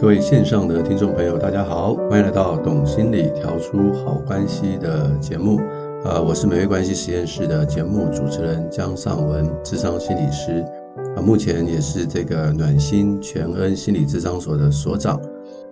[0.00, 5.60] 各位线上的听众朋友，大家好，欢迎来到《懂心理调出好关系》的节目。
[6.06, 10.64] 呃，我是美味关系实验室的节目主持人姜尚文，智商心理师。
[11.14, 15.20] 啊，目前也是这个暖心全恩心理智商所的所长。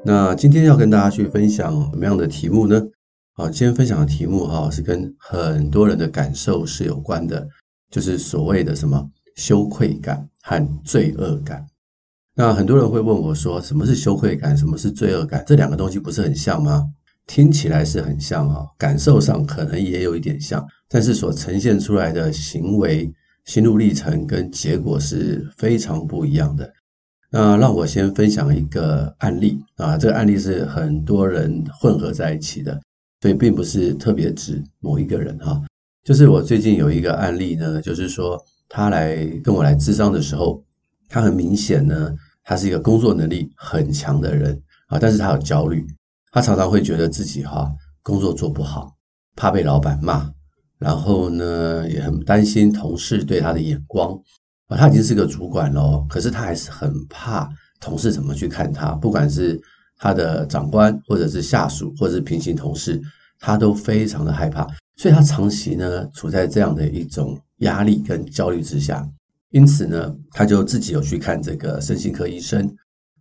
[0.05, 2.79] 那今天要跟大家去分享什么样的题目呢？
[3.37, 7.49] 啊，今天分享的题目哈，是跟很多人的感受是有关的，
[7.91, 11.65] 就是所谓的什么羞愧感和罪恶感。
[12.41, 14.57] 那很多人会问我说，什么是羞愧感？
[14.57, 15.43] 什么是罪恶感？
[15.45, 16.89] 这两个东西不是很像吗？
[17.27, 23.13] 听起来是很像啊，感受上可能也有一点像，但是所呈现出来的行为、
[23.47, 26.73] 心路历程跟结果是非常不一样的。
[27.29, 32.81] 那让我先分享一个案例啊，这个案例是很多人混合在一起的，
[33.21, 35.61] 所以并不是特别指某一个人哈。
[36.05, 40.63] 就是我最近有一个案例呢，就是说他来跟我来咨商的时候，
[41.09, 42.15] 他很明显呢。
[42.49, 45.87] 他是一个工作能力很强的人啊，但是他有焦虑，
[46.33, 47.71] 他常常会觉得自己哈
[48.03, 48.91] 工作做不好，
[49.37, 50.33] 怕被老板骂，
[50.79, 54.19] 然后呢也很担心同事对他的眼光
[54.69, 54.79] 啊。
[54.79, 57.47] 他已经是个主管了，可是他还是很怕
[57.83, 59.61] 同事怎么去看他，不管是
[59.99, 62.99] 他的长官或者是下属或者是平行同事，
[63.39, 69.07] 他都非常的害怕，所以他长期呢处在这样的一种压力跟焦虑之下。
[69.51, 72.71] 因此呢，他就自己有去看这个身心科医生。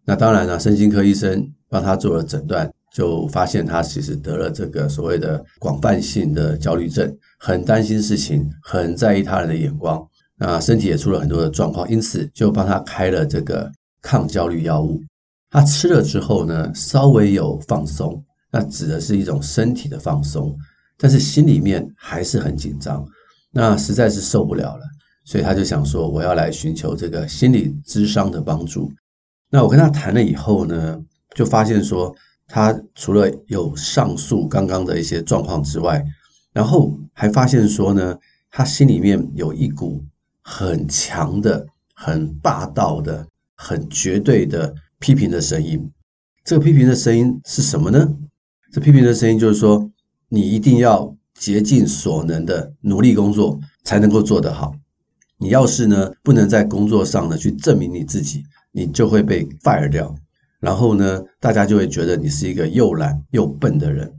[0.04, 10.06] 那当然了，身心科医生帮他做了诊断，就发现他其实得了这个所谓的广泛性的焦虑症，很担心事情，很在意他人的眼光，
[10.38, 11.90] 那身体也出了很多的状况。
[11.90, 15.02] 因此，就帮他开了这个抗焦虑药物。
[15.50, 20.54] 他吃了之后呢，稍微有放松，那指的是一种身体的放松，
[20.98, 23.06] 但是心里面还是很紧张，
[23.52, 24.84] 那实在是受不了了。
[25.28, 28.90] 所以他就想说，我要来寻求这个心理咨商的帮助。
[29.50, 30.98] 那我跟他谈了以后呢，
[31.36, 32.16] 就发现说，
[32.48, 36.02] 他除了有上述刚刚的一些状况之外，
[36.54, 38.18] 然后还发现说呢，
[38.50, 40.02] 他心里面有一股
[40.42, 45.92] 很强的、很霸道的、很绝对的批评的声音。
[46.46, 48.16] 这个批评的声音是什么呢？
[48.72, 49.92] 这批评的声音就是说，
[50.30, 54.74] 你一定要竭尽所能的努力工作，才能够做得好。
[55.40, 60.16] 你要是呢，不能在工作上呢去证明你自己，你就会被 fire 掉。
[60.60, 64.12] 然后呢，大家就会觉得你是一个又懒又笨的人。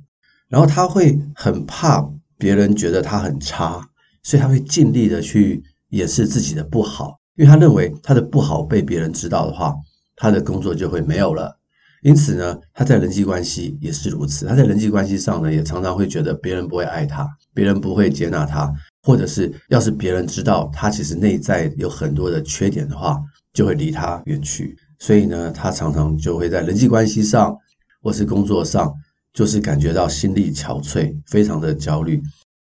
[0.48, 2.08] 然后他会很怕
[2.38, 3.88] 别人觉得他很差，
[4.22, 9.74] 所以他会尽力的去掩饰自己的不好，因为他认为他的不好被别人知道的话，
[10.14, 11.58] 他的工作就会没有了。
[12.02, 14.46] 因此呢，他在人际关系也是如此。
[14.46, 18.72] 他在人际关系上呢，也常常会觉得别人不会爱他，别人不会接纳他。
[19.08, 23.18] 或者是，要是别人知道他其实内在有很多的缺点的话，
[23.54, 24.76] 就会离他远去。
[24.98, 27.56] 所以呢，他常常就会在人际关系上，
[28.02, 28.92] 或是工作上，
[29.32, 32.22] 就是感觉到心力憔悴，非常的焦虑。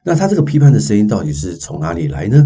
[0.04, 2.44] 那他这个批判的声音到底是从哪里来呢？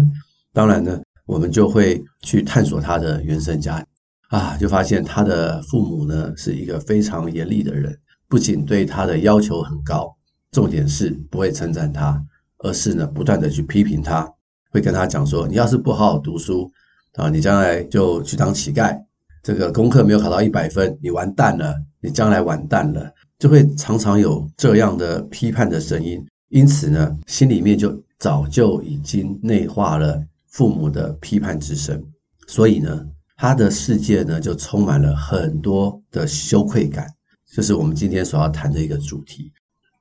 [0.52, 3.82] 当然呢，我们就会去探索他的原生家
[4.28, 10.14] 啊，就发现他的父母呢是一个非常严厉的人，不仅对他的要求很高，
[10.52, 12.22] 重点是不会称赞他。
[12.58, 14.28] 而是呢，不断的去批评他，
[14.70, 16.70] 会跟他讲说：“你要是不好好读书
[17.14, 18.98] 啊，你将来就去当乞丐。
[19.42, 26.20] 这个功课没有考到一百分，你完蛋了，你将来完蛋了。”就会常常有这样的批判的声音。
[26.48, 32.02] 因此呢，心里面就早就已经内化了父母的批判之声，
[32.48, 37.06] 所以呢，他的世界呢就充满了很多的羞愧感，
[37.52, 39.52] 就是我们今天所要谈的一个主题。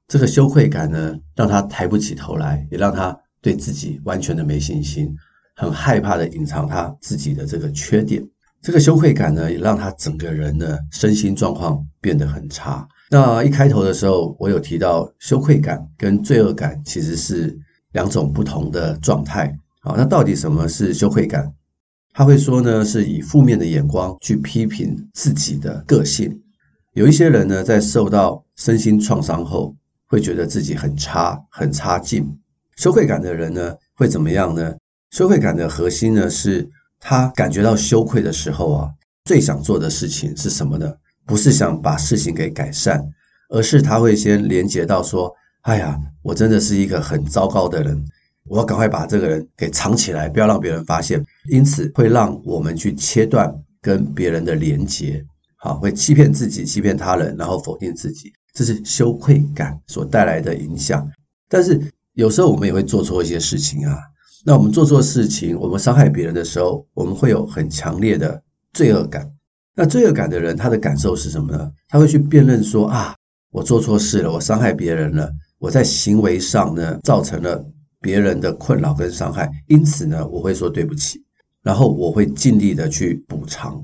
[0.08, 5.14] 这个羞愧感呢，让他抬不起头来，也让他对自己完全的没信心，
[5.56, 8.26] 很害怕的隐藏他自己的这个缺点。
[8.62, 12.88] 这个羞愧感呢，也让他整个人的身心状况变得很差。
[13.10, 17.58] 那一开头的时候，我有提到羞愧感跟罪恶感其实是
[17.92, 19.54] 两种不同的状态。
[19.82, 21.54] 好，那到底什么是羞愧感？
[22.14, 26.42] 他会说呢，是以负面的眼光去批评自己的个性。
[26.94, 29.76] 有一些人呢，在受到身心创伤后，
[30.08, 32.26] 会觉得自己很差，很差劲。
[32.78, 34.76] 羞愧感的人呢，会怎么样呢？
[35.12, 36.70] 羞愧感的核心呢，是
[37.00, 38.90] 他感觉到羞愧的时候啊，
[39.26, 40.94] 最想做的事情是什么呢？
[41.26, 43.04] 不是想把事情给改善，
[43.50, 45.34] 而是他会先连接到说
[45.64, 48.02] ：“哎呀，我真的是一个很糟糕的人，
[48.46, 51.22] 我要赶快把这个人给藏起来，不要让别人发现。”
[51.52, 55.22] 因此，会让我们去切断跟别人的连接，
[55.58, 58.32] 好，会欺骗自己，欺骗他人，然后否定自己。
[58.58, 61.08] 这是羞愧感所带来的影响，
[61.48, 61.80] 但是
[62.14, 63.96] 有时候我们也会做错一些事情啊。
[64.44, 68.42] 那我们做错事情，我们伤害别人的时候，我们会有很强烈的
[68.74, 69.32] 罪恶感。
[69.76, 71.72] 那罪恶感的人，他的感受是什么呢？
[71.88, 73.16] 他会去辨认说啊，
[73.52, 77.64] 我做错事了，我伤害别人了，我在行为上呢造成了
[78.02, 81.24] 别人的困扰跟伤害，因此呢，我会说对不起，
[81.62, 83.80] 然后我会尽力的去补偿。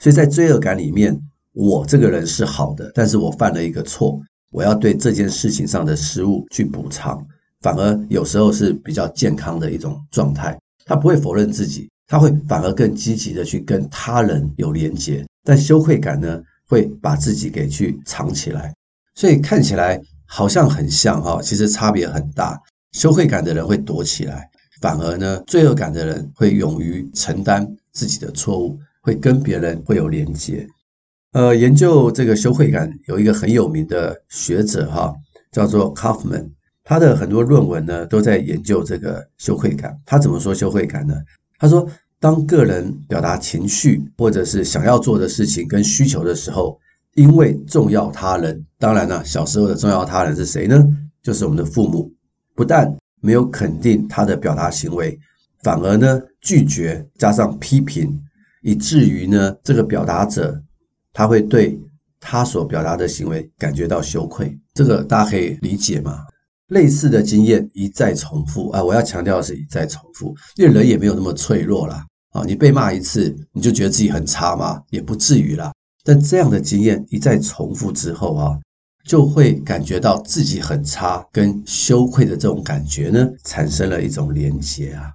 [0.00, 1.16] 所以在罪恶感里面，
[1.58, 4.20] 我这个人是好的，但是我犯了一个错，
[4.52, 7.20] 我要对这件事情上的失误去补偿，
[7.62, 10.56] 反而有时候是比较健康的一种状态。
[10.84, 15.26] 他不会否认自己，他会反而更积极的去跟他人有连结。
[15.42, 18.72] 但羞愧感呢，会把自己给去藏起来。
[19.16, 22.56] 所以看起来好像很像哈，其实差别很大。
[22.92, 24.48] 羞愧感的人会躲起来，
[24.80, 28.78] 反而呢，罪恶感的人会勇于承担自己的错误。
[29.00, 30.66] 会跟别人会有连接，
[31.32, 35.14] 呃，研究这个羞愧感有一个很有名的学者哈，
[35.52, 36.48] 叫做 Kaufman，
[36.82, 39.94] 他的很多论文呢都在研究这个羞愧感。
[40.06, 41.14] 他怎么说羞愧感呢？
[41.58, 41.86] 他说，
[42.18, 46.78] 当个人表达情绪或者是想要做的事情跟需求的时候，
[47.14, 50.82] 因为重要他人，当然了，小时候的重要他人是谁呢？
[51.22, 52.10] 就是我们的父母，
[52.54, 52.90] 不但
[53.20, 55.18] 没有肯定他的表达行为，
[55.62, 58.18] 反而呢拒绝加上批评。
[58.62, 60.60] 以至于呢，这个表达者
[61.18, 61.76] 他会对
[62.20, 66.24] 他所表达的行为感觉到羞愧，这个大家可以理解吗？
[66.68, 68.84] 类似的经验一再重复啊！
[68.84, 72.06] 我要强调的是一再重复，因为人也没有那么脆弱啦。
[72.30, 72.44] 啊！
[72.46, 74.80] 你被骂一次，你就觉得自己很差吗？
[74.90, 75.72] 也不至于啦。
[76.04, 78.56] 但这样的经验一再重复之后啊，
[79.04, 85.10] 就会感觉到自己很差，跟羞愧的这种感觉呢，产生了一种连结啊。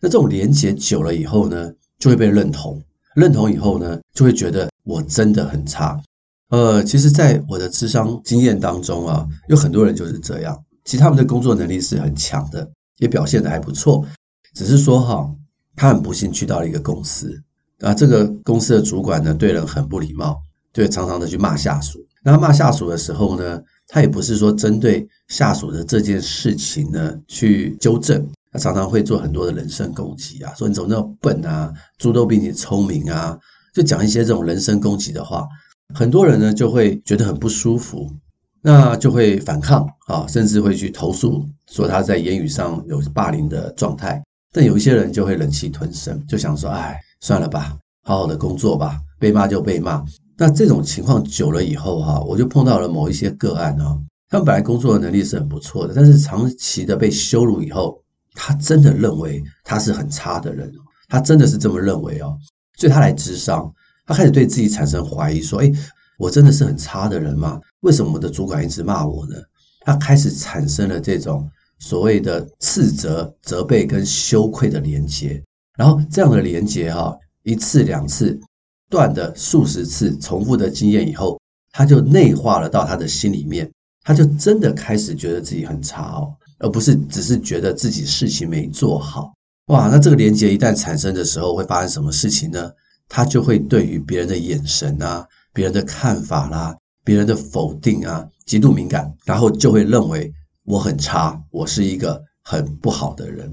[0.00, 2.80] 那这种连结久了以后呢，就会被认同。
[3.16, 6.00] 认同以后呢，就会觉得我真的很差。
[6.48, 10.58] 呃，其实，在我的智商经验当中啊，有很多人就是这样。
[10.86, 14.02] 其实他们的工作能力是很强的，也表现得还不错。
[14.54, 15.30] 只是说哈，
[15.76, 17.38] 他很不幸去到了一个公司
[17.80, 20.38] 啊，这个公司的主管呢，对人很不礼貌，
[20.72, 21.98] 对常常的去骂下属。
[22.24, 28.26] 那骂下属的时候呢，他也不是说针对下属的这件事情呢去纠正。
[28.50, 33.38] 他常常会做很多的人身攻击啊，说你怎么那么笨啊，猪都比你聪明啊，
[33.78, 35.46] 就讲一些这种人身攻击的话。
[35.94, 38.10] 很多人呢就会觉得很不舒服，
[38.60, 44.20] 那就会反抗啊，甚至会去投诉，说他在言语上有霸凌的状态。
[44.52, 50.04] 但有一些人就会忍气吞声，就想说，哎，算了吧，好好的工作吧，被骂就被骂。
[50.36, 53.96] 那这种情况久了以后哈，我就碰到了某一些个案啊，
[54.28, 58.02] 他们本来工作的能力是很不错的，但是长期的被羞辱以后。
[58.40, 60.72] 他真的认为他是很差的人，
[61.08, 62.38] 他真的是这么认为哦，
[62.78, 63.70] 所以他来咨商，
[64.06, 65.70] 他开始对自己产生怀疑，说：“哎，
[66.16, 67.60] 我真的是很差的人吗？
[67.80, 69.34] 为什么我的主管一直骂我呢？”
[69.84, 71.46] 他开始产生了这种
[71.78, 75.42] 所谓的斥责、责备跟羞愧的连结，
[75.76, 78.38] 然后这样的连结哈，一次两次
[78.88, 81.40] 断的数十次重复的经验以后，
[81.72, 83.70] 他就内化了到他的心里面，
[84.02, 86.32] 他就真的开始觉得自己很差哦。
[86.60, 89.32] 而不是只是觉得自己事情没做好，
[89.68, 92.70] 哇，那这个连接一旦产生的时候，会发生什么事情呢？
[93.06, 96.74] 他就会对于别人的眼神啊、别人的看法啦、
[97.04, 100.32] 别人的否定啊，极度敏感，然后就会认为
[100.64, 103.52] 我很差，我是一个很不好的人。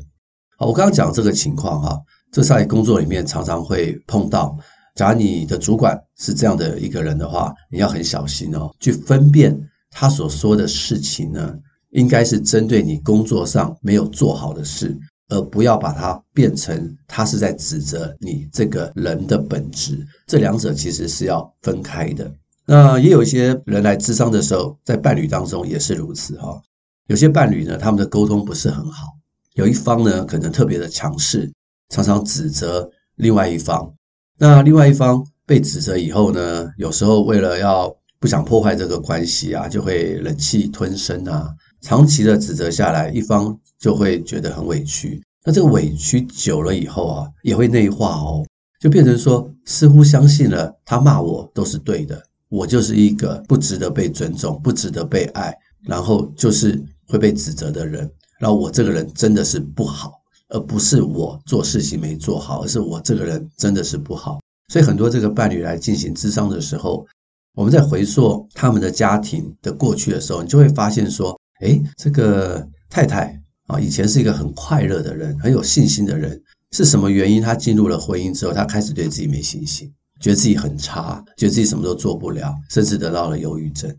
[0.58, 2.00] 好，我刚刚讲这个情况哈，
[2.32, 4.58] 这在工作里面常常会碰到。
[4.96, 9.54] 假如你的主管是这样的一个人的话，你要很小心哦，去分辨
[9.92, 11.54] 他所说的事情呢。
[11.92, 14.94] 应该是针对你工作上没有做好的事，
[15.30, 20.06] 而不要把它变成他是在指责你这个人的本质。
[20.28, 22.32] 这两者其实是要分开的。
[22.66, 26.62] 那也有一些人来咨商的时候，在伴侣当中也是如此哈。
[27.08, 29.08] 有些伴侣呢，他们的沟通不是很好，
[29.54, 31.52] 有一方呢可能特别的强势，
[31.90, 33.94] 常常指责另外一方。
[34.38, 41.54] 那另外一方被指责以后呢，有时候为了要不想破坏这个关系啊，就会忍气吞声啊。
[41.86, 45.22] 长期的指责下来，一方就会觉得很委屈。
[45.44, 48.44] 那这个委屈久了以后啊，也会内化哦，
[48.80, 58.10] 就变成说，似乎相信了他骂我都是对的，我就是一个不值得被尊重、不值得被爱，然后就是会被指责的人。
[58.40, 60.14] 然后我这个人真的是不好，
[60.50, 64.40] 而不是我做事情没做好，而是我这个人真的是不好。
[64.74, 67.06] 所以很多这个伴侣来进行咨商的时候，
[67.54, 71.40] 我们在回溯他们的家庭的过去的时候，你就会发现说。
[71.62, 76.42] 诶，这个太太啊，以前是一个很快乐的人，很有信心的人。
[76.72, 77.42] 是什么原因？
[77.42, 83.90] 她进入了婚姻之后，她开始对自己没信心，觉得自己很差，觉得自己什么都做不了，甚至得到了忧郁症。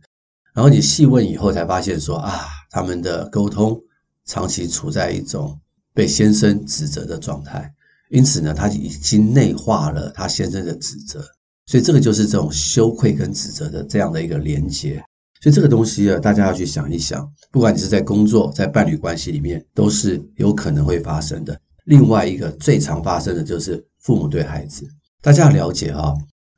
[0.52, 3.80] 然后你细问以后，才发现说啊，他们的沟通
[4.26, 5.58] 长期处在一种
[5.94, 7.72] 被先生指责的状态，
[8.10, 11.24] 因此呢，他已经内化了他先生的指责。
[11.64, 15.02] 所以这个就是这种羞愧跟指责的这样的一个连结。
[15.46, 21.56] 所以这个东西啊，大家要去想一想，不管你是在工作、在伴侣关系里面，都是有可能会发生的。
[21.84, 24.84] 另外一个最常发生的就是父母对孩子，
[25.22, 26.12] 大家要了解哈，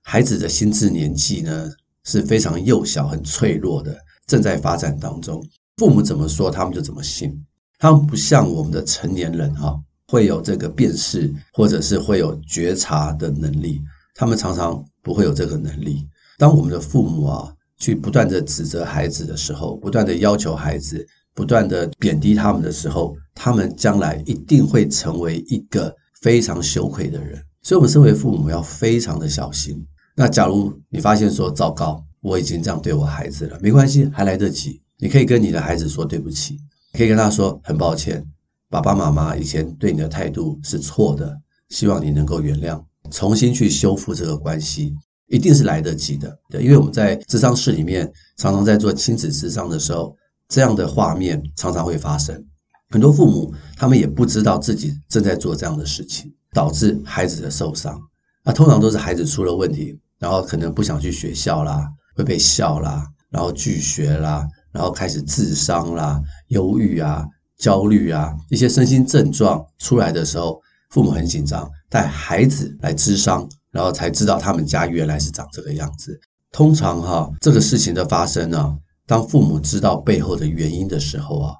[0.04, 1.70] 孩子的心智年纪呢
[2.04, 3.94] 是非常幼小、很脆弱的，
[4.26, 5.46] 正在发展当中。
[5.76, 7.30] 父母怎么说，他们就怎么信。
[7.78, 13.82] 他们不像我们的成年人哈，会有这个辨识或者是会有觉察的能力，
[14.14, 16.08] 他们常常不会有这个能力。
[16.38, 27.42] 当我们的父母啊，去不断的指责孩子的时候，不断的要求孩子，不断的贬低他们的时候，他们将来一定会成为一个非常羞愧的人。
[27.62, 29.84] 所以，我们身为父母要非常的小心。
[30.16, 34.80] 那假如你发现说，糟糕，我已经这样对我孩子了，没关系，还来得及。
[34.98, 36.58] 你可以跟你的孩子说对不起，
[36.92, 38.24] 可以跟他说很抱歉，
[38.68, 42.82] 爸爸妈妈以前对你的态度是错的，希望你能够原谅，
[43.12, 44.92] 重新去修复这个关系。
[45.28, 50.16] 一定是来得及的，对，因为我们在智商室里面常常在做亲子智商的时候，
[50.48, 52.42] 这样的画面常常会发生。
[52.90, 58.00] 很多父母他们也不知道自己正在做这样的事情，导致孩子的受伤。
[58.42, 67.26] 那通常都是孩子出了问题，然后可能不想去学校啦，会被笑啦，然后拒学啦，然后开始自伤啦、忧郁啊、
[67.58, 70.58] 焦虑啊，一些身心症状出来的时候，
[70.88, 73.46] 父母很紧张，带孩子来智商。
[73.70, 76.18] 然后才知道他们家原来是长这个样子。
[76.50, 81.54] 通常哈，这个事情的发生呢，当父母知道背后的原因的时候啊，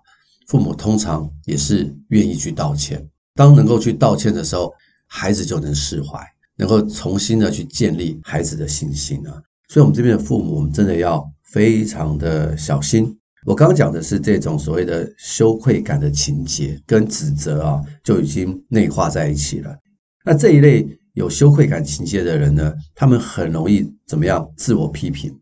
[0.47, 3.07] 父母通常也是愿意去道歉。
[3.35, 4.73] 当能够去道歉的时候，
[5.07, 6.19] 孩子就能释怀，
[6.57, 9.43] 能够重新的去建立孩子的信心啊。
[9.69, 11.23] 所以，我们这边的父母，我们真的要
[11.53, 13.15] 非常的小心。
[13.45, 19.77] 我刚刚讲的是这种所谓的羞愧感的情节跟指责啊，就已经内化在一起了。
[20.25, 20.98] 那这一类。
[21.18, 24.48] 有羞愧感情节的人呢，他们很容易怎么样？
[24.56, 25.37] 自我批评。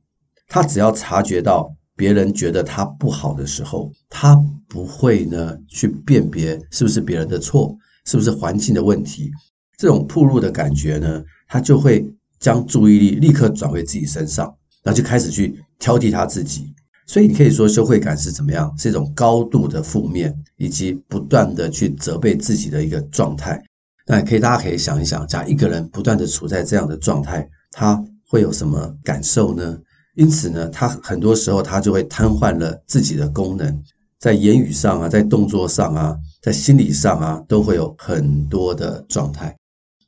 [0.48, 4.34] 他只要察觉到别人觉得他不好的时候，他
[4.66, 9.30] 不会呢去辨别是不是别人的错，是不是环境的问题。
[9.76, 14.46] 这种铺路的感觉呢，他就会将注意力立刻转回自己身上，
[14.82, 16.72] 然后就开始去挑剔他自己。
[17.06, 18.72] 所以你可以说，羞愧感是怎么样？
[18.78, 23.62] 是一种高度的负面，以及不断的去责备自己的一个状态。
[24.06, 29.78] 那可以，大家可以想一想，假如一个人不断的处在这样的状态，他会有什么感受呢？
[30.14, 33.82] 因此呢，他很多时候他就会瘫痪了自己的功能，
[34.18, 39.54] 在言语上啊，在动作上啊，在心理上啊，都会有很多的状态。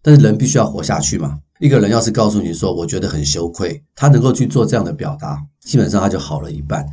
[0.01, 1.39] 但是人必须要活下去嘛。
[1.59, 6.87] 一个人要是告诉你说，我觉得很羞愧，他能够去做这样的表达，基本上他就好了一半。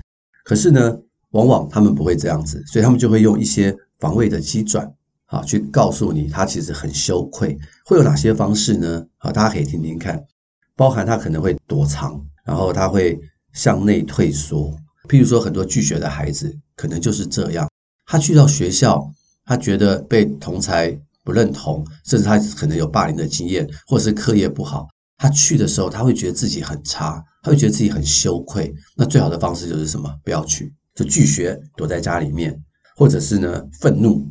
[0.43, 0.97] 可是呢，
[1.29, 4.91] 往往他们不会这样子，所以他们就会用一些防卫的机转。
[5.35, 9.05] 啊，去告诉你他其实很羞愧，会有哪些方式呢？
[9.17, 10.23] 啊，大家可以听听看，
[10.77, 13.19] 包含他可能会躲藏，然后他会
[13.51, 14.73] 向内退缩。
[15.09, 17.69] 譬如说，很多拒学的孩子可能就是这样，
[18.05, 19.11] 他去到学校，
[19.45, 24.87] 他觉得被同才不认同，甚至他可能有霸凌的经验，或者是课业不好，
[25.17, 28.73] 他去的时候他会觉得自己很差，他会觉得自己很羞愧。
[28.95, 30.09] 那最好的方式就是什么？
[30.23, 32.57] 不要去，就拒学，躲在家里面，
[32.95, 34.25] 或者是呢，愤怒。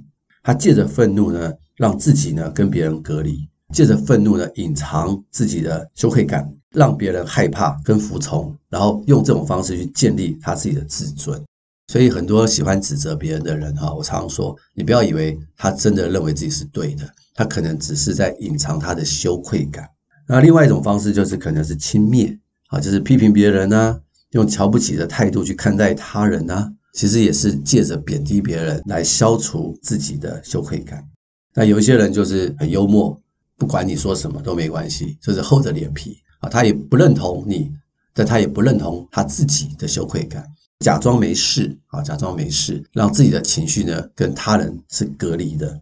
[0.45, 11.43] 他借着愤怒呢，让自己呢跟别人隔离；借着愤怒呢，隐藏自己的羞愧感，让别人害怕跟服从，然后用这种方式去建立他自己的自尊。
[11.89, 19.89] 所以，很多喜欢指责别人的人哈，我常常说，你不要以为他真的认为自己是对的，他可能只是在隐藏他的羞愧感。
[20.29, 23.99] 那另外一种方式就是可能是轻蔑啊，就是批评别人啊，
[24.33, 26.71] 用瞧不起的态度去看待他人啊。
[26.95, 31.05] 其实也是借着贬低别人来消除自己的羞愧感。
[31.53, 33.21] 那有一些人就是很幽默，
[33.59, 37.71] 不管你说什么都没关系，就是厚着脸皮啊，他也不认同你，
[38.15, 40.47] 但他也不认同他自己的羞愧感，
[40.81, 45.79] 假装没事啊，假装没事，让自己的情绪呢跟他人是隔离的。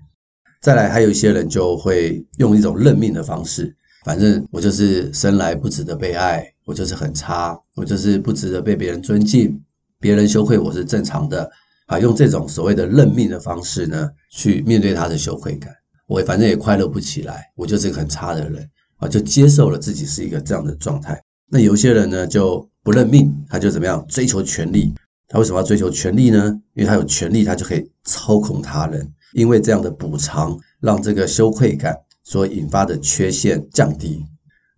[0.61, 9.61] 再来，还有一些人就会用一种认命的方式，反正我就是生来不值得被爱，我就是很差，我就是不值得被别人尊敬。
[10.03, 11.49] 别人羞愧我是正常的
[11.87, 15.73] 啊，用这种所谓的认命的方式呢，去面对他的羞愧感。
[16.09, 21.23] 我反正也快乐不起来，我就是一个很差的人啊，就接受了自己是一个这样的状态。
[21.49, 24.93] 那有些人呢就不认命，他就怎么样追求权力？
[25.29, 26.61] 他为什么要追求权力呢？
[26.75, 29.09] 因为他有权力，他就可以操控他人。
[29.35, 34.27] 因为这样的补偿，让这个羞愧感所引发的缺陷降低。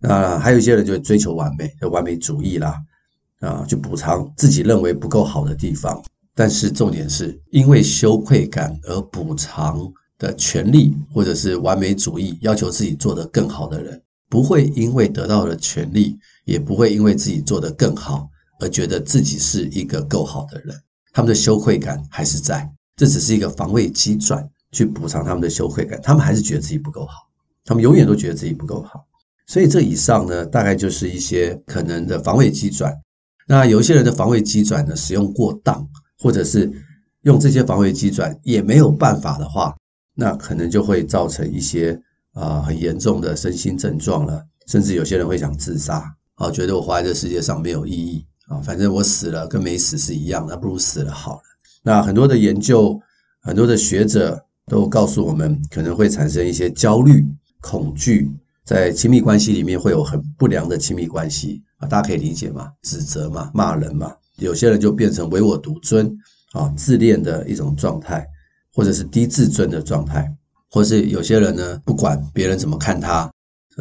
[0.00, 2.76] 那还有一些人就追求完美，就完美主义啦。
[3.44, 6.02] 啊，去补偿自己认为不够好的地方，
[6.34, 9.78] 但是重点是因为羞愧感而补偿
[10.18, 18.28] 的权利，或者是完美主义要求自己做得更好的人，不会因为得到了权利，也不会因为自己做得更好
[18.60, 20.74] 而觉得自己是一个够好的人。
[21.12, 26.00] 他们的羞愧感还是在，这只是一个防卫机转，去补偿他们的羞愧感。
[26.02, 27.28] 他们还是觉得自己不够好，
[27.64, 29.04] 他们永远都觉得自己不够好。
[29.46, 32.92] 所以这以上呢，大概就是一些可能的防卫机转。
[33.46, 35.86] 那有一些人的防卫机转呢，使用过当，
[36.18, 36.72] 或者是
[37.22, 39.76] 用这些防卫机转也没有办法的话，
[40.14, 42.00] 那可能就会造成一些
[42.32, 46.02] 啊、很严重的身心症状了，甚至有些人会想自杀
[46.34, 51.42] 啊，觉得我活在这世界上没有意义啊，反正我死了跟没死是一样，那不如死了好了。
[51.82, 52.98] 那很多的研究，
[53.42, 57.24] 很多的学者都告诉我们，可能会产生一些焦虑、
[57.60, 58.30] 恐惧。
[58.64, 62.70] 在亲密关系里面会有很不良的亲密关系啊，大家可以理解嘛？
[62.82, 66.10] 指责嘛，骂人嘛，有些人就变成唯我独尊
[66.52, 68.26] 啊，自恋的一种状态，
[68.72, 70.26] 或者是低自尊的状态，
[70.70, 73.30] 或是有些人呢，不管别人怎么看他，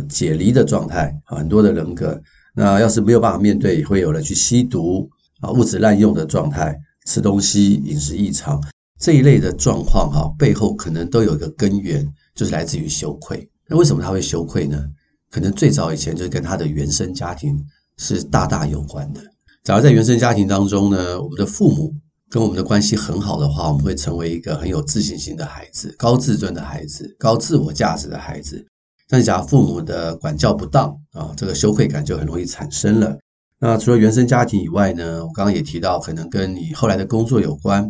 [0.10, 2.22] 解离的状态啊，很多的人格。
[2.54, 5.10] 那要是没有办法面对，也会有人去吸毒
[5.40, 8.62] 啊，物质滥用的状态，吃东西饮食异常
[9.00, 13.50] 这一类的状况哈，背后可能都有一个根源，就是来自于羞愧。
[13.68, 14.86] 那为什么他会羞愧呢？
[15.30, 17.60] 可能最早以前就是跟他的原生家庭
[17.98, 19.22] 是大大有关的。
[19.64, 21.94] 假如在原生家庭当中呢，我们的父母
[22.30, 28.66] 跟我们的关系很好的话，我们会成为一个很有自信心的孩子、高自尊的孩子、高自我价值的孩子。
[29.08, 33.18] 但是假如父母的管教不当啊，这个羞愧感就很容易产生了。
[33.60, 37.90] 那除了原生家庭以外呢，我刚刚也提到，可能跟你后来的工作有关，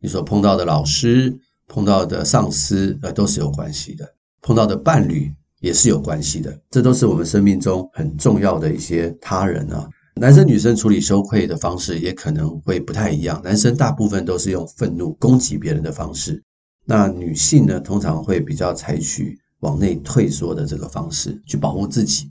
[0.00, 1.38] 你所碰到的老师、
[1.68, 4.14] 碰到的上司，呃，都是有关系的。
[4.42, 9.88] 碰到的伴侣也是有关系的，这都是我们生命中很重要的一些他人啊。
[10.16, 13.40] 男生女生处理羞愧的方式也可能会不太一样。
[13.42, 16.42] 男生大部分都是用愤怒攻击别人的方式，
[16.84, 22.28] 那女性呢，通常会比较采取往内退缩的这个方式去保护自己。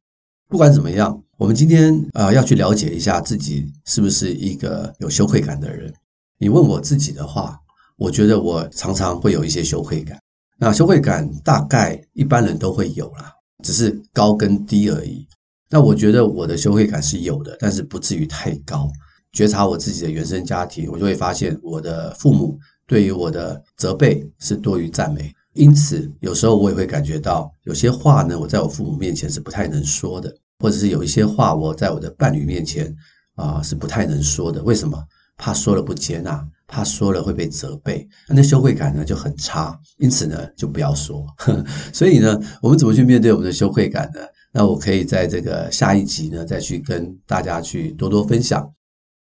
[0.48, 5.92] 不管怎么样，我们今天啊、要去了解一下自己是不是一个有羞愧感的人。
[6.38, 7.58] 你问我自己的话，
[7.98, 10.20] 我觉得我常常会有一些羞愧感。
[10.64, 15.28] 那羞愧感大概一般人都会有啦，只是高跟低而已。
[15.72, 18.88] 那我觉得我的羞愧感是有的，但是不至于太高。
[19.34, 32.96] 觉察我自己的原生家庭，我就会发现我的父母对于我的责备是多于赞美，因此有时候我也会感觉到有些话呢，我在我父母面前是不太能说的，或者是有一些话我在我的伴侣面前
[33.34, 34.62] 啊是不太能说的。
[34.62, 35.04] 为什么？
[35.38, 36.48] 怕说了不接纳。
[36.72, 41.26] 怕说了会被责备，那羞愧感呢就很差，因此呢就不要说。
[41.92, 44.22] 所以呢，我们怎么去面对我们的羞愧感呢？
[44.54, 48.66] 那我可以在这个下一集呢再去跟大家去多多分享。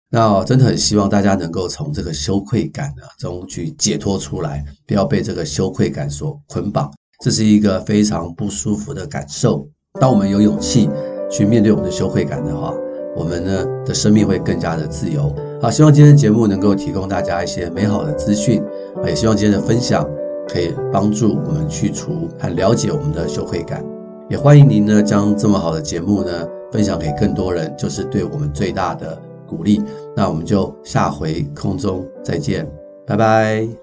[0.09, 6.89] 那真的很希望大家能够从这个羞愧感呢中去解脱出来，不要被这个羞愧感所捆绑。
[7.23, 9.67] 这是一个非常不舒服的感受。
[9.99, 10.89] 当我们有勇气
[11.29, 12.73] 去面对我们的羞愧感的话，
[13.17, 15.33] 我们呢的生命会更加的自由。
[15.63, 18.61] 好，希望今天的节目能够提供大家一些美好的资讯，
[19.05, 20.05] 也希望今天的分享
[20.45, 23.81] 可以帮助我们去除和了解我们的羞愧感。
[24.27, 29.81] 也欢迎您呢将这么好的节目呢分享给更多人，就是对我们最大的鼓励。
[30.17, 32.69] 那我们就下回空中再见，
[33.07, 33.82] 拜拜。